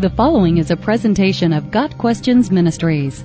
The 0.00 0.08
following 0.08 0.56
is 0.56 0.70
a 0.70 0.78
presentation 0.78 1.52
of 1.52 1.70
Got 1.70 1.98
Questions 1.98 2.50
Ministries. 2.50 3.22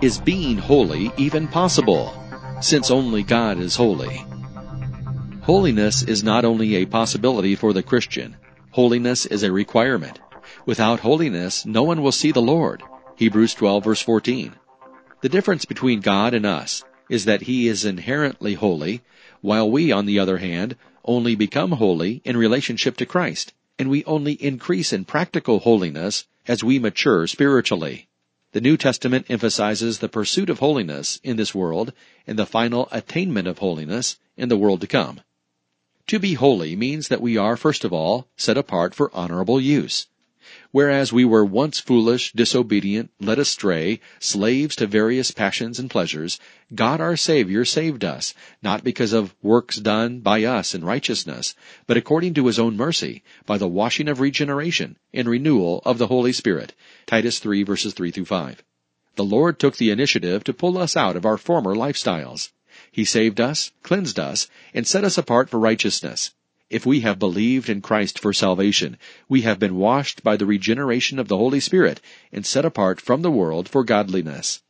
Is 0.00 0.20
being 0.20 0.56
holy 0.56 1.10
even 1.16 1.48
possible? 1.48 2.14
Since 2.60 2.92
only 2.92 3.24
God 3.24 3.58
is 3.58 3.74
holy. 3.74 4.24
Holiness 5.40 6.04
is 6.04 6.22
not 6.22 6.44
only 6.44 6.76
a 6.76 6.86
possibility 6.86 7.56
for 7.56 7.72
the 7.72 7.82
Christian. 7.82 8.36
Holiness 8.70 9.26
is 9.26 9.42
a 9.42 9.50
requirement. 9.50 10.20
Without 10.66 11.00
holiness, 11.00 11.66
no 11.66 11.82
one 11.82 12.00
will 12.00 12.12
see 12.12 12.30
the 12.30 12.40
Lord. 12.40 12.84
Hebrews 13.16 13.54
12 13.54 13.82
verse 13.82 14.02
14. 14.02 14.52
The 15.20 15.28
difference 15.28 15.64
between 15.64 15.98
God 15.98 16.32
and 16.32 16.46
us 16.46 16.84
is 17.08 17.24
that 17.24 17.42
He 17.42 17.66
is 17.66 17.84
inherently 17.84 18.54
holy, 18.54 19.02
while 19.40 19.68
we, 19.68 19.90
on 19.90 20.06
the 20.06 20.20
other 20.20 20.38
hand, 20.38 20.76
only 21.04 21.34
become 21.34 21.72
holy 21.72 22.22
in 22.24 22.36
relationship 22.36 22.96
to 22.98 23.04
Christ 23.04 23.52
and 23.78 23.88
we 23.88 24.04
only 24.04 24.34
increase 24.34 24.92
in 24.92 25.04
practical 25.04 25.60
holiness 25.60 26.26
as 26.46 26.64
we 26.64 26.78
mature 26.78 27.26
spiritually. 27.26 28.08
The 28.52 28.60
New 28.60 28.76
Testament 28.76 29.26
emphasizes 29.28 29.98
the 29.98 30.08
pursuit 30.08 30.50
of 30.50 30.58
holiness 30.58 31.20
in 31.24 31.36
this 31.36 31.54
world 31.54 31.92
and 32.26 32.38
the 32.38 32.46
final 32.46 32.88
attainment 32.92 33.48
of 33.48 33.58
holiness 33.58 34.18
in 34.36 34.48
the 34.48 34.58
world 34.58 34.80
to 34.82 34.86
come. 34.86 35.20
To 36.08 36.18
be 36.18 36.34
holy 36.34 36.76
means 36.76 37.08
that 37.08 37.22
we 37.22 37.36
are, 37.36 37.56
first 37.56 37.84
of 37.84 37.92
all, 37.92 38.28
set 38.36 38.58
apart 38.58 38.94
for 38.94 39.10
honorable 39.14 39.60
use. 39.60 40.06
Whereas 40.70 41.12
we 41.12 41.24
were 41.24 41.44
once 41.44 41.78
foolish, 41.80 42.32
disobedient, 42.32 43.10
led 43.20 43.38
astray, 43.38 44.00
slaves 44.18 44.76
to 44.76 44.86
various 44.86 45.30
passions 45.30 45.78
and 45.78 45.90
pleasures, 45.90 46.38
God 46.74 47.00
our 47.00 47.16
Savior 47.16 47.64
saved 47.64 48.04
us, 48.04 48.34
not 48.62 48.84
because 48.84 49.12
of 49.12 49.34
works 49.42 49.76
done 49.76 50.20
by 50.20 50.44
us 50.44 50.74
in 50.74 50.84
righteousness, 50.84 51.54
but 51.86 51.96
according 51.96 52.34
to 52.34 52.46
His 52.46 52.58
own 52.58 52.76
mercy, 52.76 53.22
by 53.46 53.58
the 53.58 53.68
washing 53.68 54.08
of 54.08 54.20
regeneration 54.20 54.96
and 55.12 55.28
renewal 55.28 55.82
of 55.84 55.98
the 55.98 56.08
Holy 56.08 56.32
Spirit. 56.32 56.74
Titus 57.06 57.38
3 57.38 57.62
verses 57.62 57.94
3 57.94 58.10
through 58.10 58.24
5. 58.24 58.62
The 59.16 59.24
Lord 59.24 59.58
took 59.58 59.76
the 59.76 59.90
initiative 59.90 60.42
to 60.44 60.54
pull 60.54 60.78
us 60.78 60.96
out 60.96 61.16
of 61.16 61.26
our 61.26 61.36
former 61.36 61.74
lifestyles. 61.74 62.50
He 62.90 63.04
saved 63.04 63.40
us, 63.40 63.70
cleansed 63.82 64.18
us, 64.18 64.48
and 64.72 64.86
set 64.86 65.04
us 65.04 65.18
apart 65.18 65.50
for 65.50 65.60
righteousness. 65.60 66.32
If 66.72 66.86
we 66.86 67.00
have 67.00 67.18
believed 67.18 67.68
in 67.68 67.82
Christ 67.82 68.18
for 68.18 68.32
salvation, 68.32 68.96
we 69.28 69.42
have 69.42 69.58
been 69.58 69.76
washed 69.76 70.24
by 70.24 70.38
the 70.38 70.46
regeneration 70.46 71.18
of 71.18 71.28
the 71.28 71.36
Holy 71.36 71.60
Spirit 71.60 72.00
and 72.32 72.46
set 72.46 72.64
apart 72.64 72.98
from 72.98 73.20
the 73.20 73.30
world 73.30 73.68
for 73.68 73.84
godliness. 73.84 74.62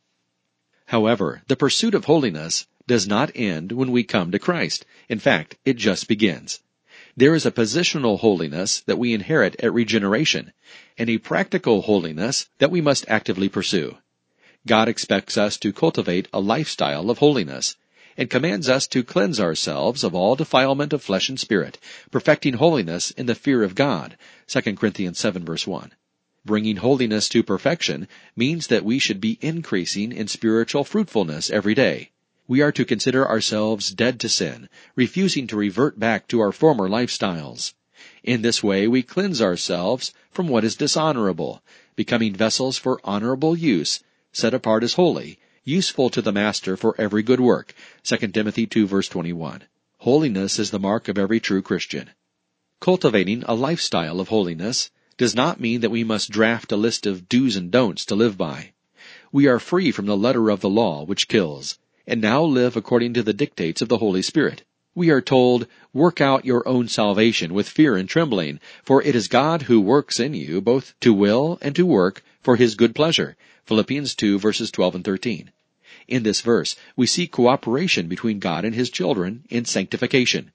However, 0.87 1.43
the 1.47 1.55
pursuit 1.55 1.95
of 1.95 2.03
holiness 2.03 2.67
does 2.87 3.07
not 3.07 3.31
end 3.35 3.71
when 3.71 3.89
we 3.89 4.03
come 4.03 4.31
to 4.31 4.37
Christ. 4.37 4.85
In 5.07 5.17
fact, 5.17 5.55
it 5.63 5.77
just 5.77 6.09
begins. 6.09 6.59
There 7.15 7.35
is 7.35 7.45
a 7.45 7.51
positional 7.51 8.19
holiness 8.19 8.81
that 8.81 8.99
we 8.99 9.13
inherit 9.13 9.55
at 9.63 9.71
regeneration, 9.73 10.51
and 10.97 11.09
a 11.09 11.19
practical 11.19 11.83
holiness 11.83 12.49
that 12.57 12.69
we 12.69 12.81
must 12.81 13.05
actively 13.07 13.47
pursue. 13.47 13.97
God 14.67 14.89
expects 14.89 15.37
us 15.37 15.55
to 15.59 15.71
cultivate 15.71 16.27
a 16.33 16.41
lifestyle 16.41 17.09
of 17.09 17.19
holiness, 17.19 17.77
and 18.17 18.29
commands 18.29 18.69
us 18.69 18.87
to 18.87 19.03
cleanse 19.03 19.39
ourselves 19.39 20.03
of 20.03 20.13
all 20.13 20.35
defilement 20.35 20.93
of 20.93 21.01
flesh 21.01 21.29
and 21.29 21.39
spirit, 21.39 21.79
perfecting 22.11 22.53
holiness 22.53 23.11
in 23.11 23.25
the 23.25 23.35
fear 23.35 23.63
of 23.63 23.75
God. 23.75 24.17
2 24.47 24.75
Corinthians 24.75 25.19
7 25.19 25.43
verse 25.43 25.65
1. 25.65 25.91
Bringing 26.45 26.77
holiness 26.77 27.29
to 27.29 27.41
perfection 27.41 28.07
means 28.35 28.67
that 28.67 28.83
we 28.83 28.99
should 28.99 29.21
be 29.21 29.37
increasing 29.41 30.11
in 30.11 30.27
spiritual 30.27 30.83
fruitfulness 30.83 31.49
every 31.49 31.73
day. 31.73 32.11
We 32.47 32.61
are 32.61 32.73
to 32.73 32.83
consider 32.83 33.25
ourselves 33.25 33.91
dead 33.91 34.19
to 34.19 34.29
sin, 34.29 34.67
refusing 34.95 35.47
to 35.47 35.55
revert 35.55 35.97
back 35.97 36.27
to 36.27 36.41
our 36.41 36.51
former 36.51 36.89
lifestyles. 36.89 37.73
In 38.23 38.41
this 38.41 38.61
way 38.61 38.87
we 38.87 39.01
cleanse 39.03 39.41
ourselves 39.41 40.13
from 40.29 40.49
what 40.49 40.65
is 40.65 40.75
dishonorable, 40.75 41.63
becoming 41.95 42.33
vessels 42.33 42.77
for 42.77 42.99
honorable 43.05 43.57
use, 43.57 44.03
set 44.33 44.53
apart 44.53 44.83
as 44.83 44.93
holy, 44.93 45.39
useful 45.63 46.09
to 46.09 46.21
the 46.21 46.31
master 46.31 46.75
for 46.75 46.95
every 46.97 47.23
good 47.23 47.39
work. 47.39 47.73
2 48.03 48.17
Timothy 48.29 48.65
2 48.65 48.85
verse 48.85 49.07
21. 49.07 49.63
Holiness 49.99 50.59
is 50.59 50.71
the 50.71 50.79
mark 50.79 51.07
of 51.07 51.17
every 51.17 51.39
true 51.39 51.61
Christian. 51.61 52.09
Cultivating 52.81 53.43
a 53.47 53.55
lifestyle 53.55 54.19
of 54.19 54.27
holiness 54.27 54.91
does 55.15 55.33
not 55.33 55.61
mean 55.61 55.81
that 55.81 55.91
we 55.91 56.03
must 56.03 56.29
draft 56.29 56.71
a 56.71 56.75
list 56.75 57.05
of 57.05 57.29
do's 57.29 57.55
and 57.55 57.71
don'ts 57.71 58.05
to 58.05 58.15
live 58.15 58.37
by. 58.37 58.73
We 59.31 59.47
are 59.47 59.59
free 59.59 59.91
from 59.91 60.05
the 60.05 60.17
letter 60.17 60.49
of 60.49 60.59
the 60.59 60.69
law 60.69 61.05
which 61.05 61.27
kills, 61.27 61.79
and 62.05 62.19
now 62.19 62.43
live 62.43 62.75
according 62.75 63.13
to 63.13 63.23
the 63.23 63.33
dictates 63.33 63.81
of 63.81 63.87
the 63.89 63.99
Holy 63.99 64.21
Spirit. 64.21 64.63
We 64.95 65.09
are 65.09 65.21
told, 65.21 65.67
work 65.91 66.21
out 66.21 66.45
your 66.45 66.67
own 66.67 66.87
salvation 66.87 67.53
with 67.53 67.67
fear 67.67 67.95
and 67.95 68.07
trembling, 68.07 68.59
for 68.83 69.01
it 69.01 69.15
is 69.15 69.27
God 69.27 69.63
who 69.63 69.81
works 69.81 70.19
in 70.19 70.33
you 70.33 70.61
both 70.61 70.93
to 70.99 71.13
will 71.13 71.57
and 71.61 71.75
to 71.75 71.85
work 71.85 72.23
for 72.41 72.57
his 72.57 72.75
good 72.75 72.93
pleasure. 72.93 73.35
Philippians 73.65 74.13
2 74.13 74.37
verses 74.39 74.69
12 74.71 74.95
and 74.95 75.03
13. 75.03 75.51
In 76.07 76.23
this 76.23 76.41
verse, 76.41 76.75
we 76.95 77.07
see 77.07 77.27
cooperation 77.27 78.07
between 78.07 78.39
God 78.39 78.65
and 78.65 78.75
His 78.75 78.89
children 78.89 79.45
in 79.49 79.63
sanctification. 79.63 80.51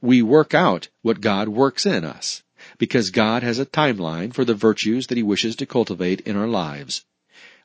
We 0.00 0.22
work 0.22 0.54
out 0.54 0.88
what 1.02 1.20
God 1.20 1.48
works 1.48 1.84
in 1.86 2.04
us, 2.04 2.42
because 2.78 3.10
God 3.10 3.42
has 3.42 3.58
a 3.58 3.66
timeline 3.66 4.32
for 4.32 4.44
the 4.44 4.54
virtues 4.54 5.08
that 5.08 5.16
He 5.16 5.22
wishes 5.22 5.56
to 5.56 5.66
cultivate 5.66 6.20
in 6.20 6.36
our 6.36 6.46
lives. 6.46 7.04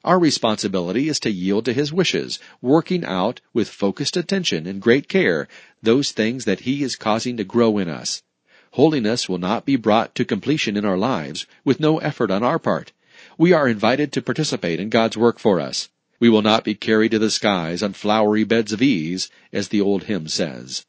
Our 0.03 0.19
responsibility 0.19 1.09
is 1.09 1.19
to 1.21 1.31
yield 1.31 1.65
to 1.65 1.73
His 1.73 1.91
wishes, 1.91 2.39
working 2.61 3.03
out 3.03 3.41
with 3.53 3.69
focused 3.69 4.15
attention 4.15 4.67
and 4.67 4.81
great 4.81 5.09
care 5.09 5.47
those 5.81 6.11
things 6.11 6.45
that 6.45 6.61
He 6.61 6.83
is 6.83 6.95
causing 6.95 7.37
to 7.37 7.43
grow 7.43 7.77
in 7.77 7.89
us. 7.89 8.23
Holiness 8.71 9.27
will 9.27 9.37
not 9.37 9.65
be 9.65 9.75
brought 9.75 10.13
to 10.15 10.25
completion 10.25 10.77
in 10.77 10.85
our 10.85 10.97
lives 10.97 11.45
with 11.65 11.79
no 11.79 11.97
effort 11.97 12.29
on 12.29 12.43
our 12.43 12.59
part. 12.59 12.91
We 13.37 13.53
are 13.53 13.67
invited 13.67 14.11
to 14.13 14.21
participate 14.21 14.79
in 14.79 14.89
God's 14.89 15.17
work 15.17 15.39
for 15.39 15.59
us. 15.59 15.89
We 16.19 16.29
will 16.29 16.41
not 16.41 16.63
be 16.63 16.75
carried 16.75 17.11
to 17.11 17.19
the 17.19 17.31
skies 17.31 17.81
on 17.81 17.93
flowery 17.93 18.43
beds 18.43 18.73
of 18.73 18.81
ease, 18.81 19.29
as 19.51 19.69
the 19.69 19.81
old 19.81 20.03
hymn 20.03 20.27
says. 20.27 20.85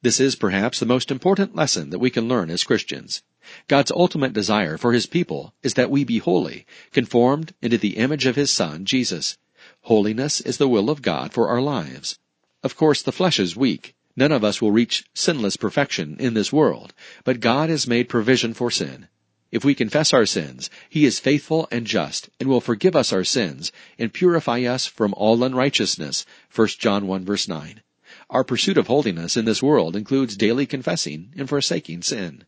This 0.00 0.20
is 0.20 0.36
perhaps 0.36 0.78
the 0.78 0.86
most 0.86 1.10
important 1.10 1.54
lesson 1.54 1.90
that 1.90 1.98
we 1.98 2.10
can 2.10 2.28
learn 2.28 2.50
as 2.50 2.64
Christians. 2.64 3.22
God's 3.66 3.90
ultimate 3.90 4.32
desire 4.32 4.76
for 4.76 4.92
His 4.92 5.06
people 5.06 5.54
is 5.62 5.74
that 5.74 5.90
we 5.90 6.04
be 6.04 6.18
holy, 6.18 6.66
conformed 6.92 7.54
into 7.62 7.78
the 7.78 7.96
image 7.96 8.26
of 8.26 8.36
His 8.36 8.50
Son, 8.50 8.84
Jesus. 8.84 9.38
Holiness 9.82 10.40
is 10.40 10.58
the 10.58 10.68
will 10.68 10.90
of 10.90 11.02
God 11.02 11.32
for 11.32 11.48
our 11.48 11.60
lives. 11.60 12.18
Of 12.62 12.76
course, 12.76 13.02
the 13.02 13.12
flesh 13.12 13.38
is 13.38 13.56
weak. 13.56 13.94
None 14.16 14.32
of 14.32 14.42
us 14.42 14.60
will 14.60 14.72
reach 14.72 15.04
sinless 15.14 15.56
perfection 15.56 16.16
in 16.18 16.34
this 16.34 16.52
world, 16.52 16.92
but 17.24 17.40
God 17.40 17.70
has 17.70 17.86
made 17.86 18.08
provision 18.08 18.52
for 18.52 18.70
sin. 18.70 19.08
If 19.50 19.64
we 19.64 19.74
confess 19.74 20.12
our 20.12 20.26
sins, 20.26 20.68
He 20.90 21.06
is 21.06 21.20
faithful 21.20 21.68
and 21.70 21.86
just, 21.86 22.28
and 22.38 22.48
will 22.48 22.60
forgive 22.60 22.94
us 22.94 23.12
our 23.12 23.24
sins, 23.24 23.72
and 23.98 24.12
purify 24.12 24.62
us 24.64 24.86
from 24.86 25.14
all 25.14 25.42
unrighteousness. 25.42 26.26
1 26.54 26.68
John 26.78 27.06
1 27.06 27.24
verse 27.24 27.48
9. 27.48 27.80
Our 28.28 28.44
pursuit 28.44 28.76
of 28.76 28.88
holiness 28.88 29.36
in 29.36 29.46
this 29.46 29.62
world 29.62 29.96
includes 29.96 30.36
daily 30.36 30.66
confessing 30.66 31.32
and 31.36 31.48
forsaking 31.48 32.02
sin. 32.02 32.44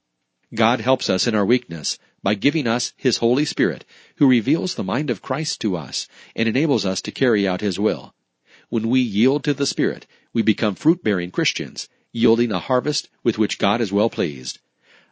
God 0.52 0.80
helps 0.80 1.08
us 1.08 1.26
in 1.26 1.34
our 1.34 1.46
weakness 1.46 1.98
by 2.22 2.34
giving 2.34 2.66
us 2.66 2.92
His 2.96 3.18
Holy 3.18 3.44
Spirit, 3.44 3.84
who 4.16 4.26
reveals 4.26 4.74
the 4.74 4.82
mind 4.82 5.08
of 5.08 5.22
Christ 5.22 5.60
to 5.60 5.76
us 5.76 6.08
and 6.34 6.48
enables 6.48 6.84
us 6.84 7.00
to 7.02 7.12
carry 7.12 7.46
out 7.46 7.60
His 7.60 7.78
will. 7.78 8.14
When 8.68 8.88
we 8.88 9.00
yield 9.00 9.44
to 9.44 9.54
the 9.54 9.66
Spirit, 9.66 10.06
we 10.32 10.42
become 10.42 10.74
fruit-bearing 10.74 11.30
Christians, 11.30 11.88
yielding 12.12 12.50
a 12.50 12.58
harvest 12.58 13.08
with 13.22 13.38
which 13.38 13.58
God 13.58 13.80
is 13.80 13.92
well 13.92 14.10
pleased. 14.10 14.58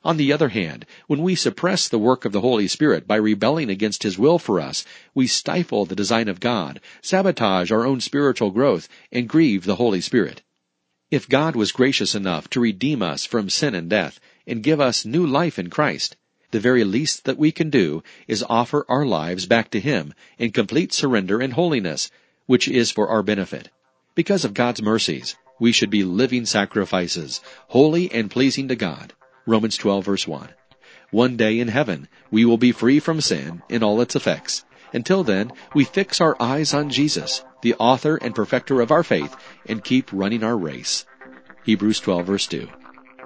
On 0.05 0.17
the 0.17 0.33
other 0.33 0.49
hand, 0.49 0.87
when 1.07 1.23
we 1.23 1.35
suppress 1.35 1.89
the 1.89 1.99
work 1.99 2.25
of 2.25 2.33
the 2.33 2.41
Holy 2.41 2.69
Spirit 2.69 3.07
by 3.07 3.17
rebelling 3.17 3.71
against 3.71 4.03
His 4.03 4.19
will 4.19 4.39
for 4.39 4.61
us, 4.61 4.85
we 5.15 5.27
stifle 5.27 5.87
the 5.87 5.97
design 5.97 6.29
of 6.29 6.41
God, 6.41 6.81
sabotage 7.03 7.73
our 7.73 7.85
own 7.87 8.01
spiritual 8.01 8.51
growth, 8.51 8.89
and 9.13 9.29
grieve 9.29 9.65
the 9.65 9.77
Holy 9.77 10.01
Spirit. 10.01 10.43
If 11.11 11.29
God 11.29 11.57
was 11.57 11.73
gracious 11.73 12.15
enough 12.15 12.49
to 12.51 12.61
redeem 12.61 13.03
us 13.03 13.25
from 13.25 13.49
sin 13.49 13.75
and 13.75 13.89
death 13.89 14.21
and 14.49 14.63
give 14.63 14.81
us 14.81 15.05
new 15.05 15.25
life 15.25 15.59
in 15.59 15.71
Christ, 15.71 16.17
the 16.51 16.59
very 16.59 16.83
least 16.83 17.25
that 17.25 17.39
we 17.39 17.53
can 17.53 17.69
do 17.69 18.03
is 18.27 18.45
offer 18.49 18.87
our 18.89 19.05
lives 19.05 19.45
back 19.47 19.71
to 19.71 19.81
Him 19.81 20.15
in 20.39 20.51
complete 20.51 20.93
surrender 20.93 21.41
and 21.41 21.53
holiness, 21.53 22.11
which 22.47 22.67
is 22.67 22.91
for 22.91 23.09
our 23.09 23.23
benefit. 23.23 23.69
Because 24.15 24.45
of 24.47 24.55
God's 24.55 24.81
mercies, 24.81 25.37
we 25.61 25.73
should 25.73 25.91
be 25.91 26.05
living 26.05 26.47
sacrifices, 26.47 27.41
holy 27.69 28.11
and 28.11 28.31
pleasing 28.31 28.69
to 28.69 28.77
God. 28.77 29.13
Romans 29.47 29.77
12 29.77 30.05
verse 30.05 30.27
1. 30.27 30.49
One 31.11 31.37
day 31.37 31.61
in 31.61 31.69
heaven, 31.69 32.09
we 32.31 32.45
will 32.45 32.59
be 32.59 32.73
free 32.73 33.01
from 33.01 33.21
sin 33.21 33.63
and 33.69 33.83
all 33.83 34.01
its 34.01 34.17
effects. 34.17 34.65
Until 34.93 35.23
then, 35.25 35.53
we 35.75 35.85
fix 35.85 36.21
our 36.21 36.37
eyes 36.41 36.73
on 36.73 36.91
Jesus, 36.91 37.45
the 37.61 37.75
author 37.75 38.17
and 38.17 38.35
perfecter 38.35 38.81
of 38.81 38.91
our 38.91 39.03
faith, 39.03 39.37
and 39.67 39.85
keep 39.85 40.11
running 40.13 40.43
our 40.43 40.57
race. 40.57 41.05
Hebrews 41.65 42.01
12 42.01 42.27
verse 42.27 42.47
2. 42.47 42.69